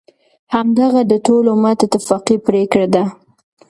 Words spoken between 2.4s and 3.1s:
پریکړه ده،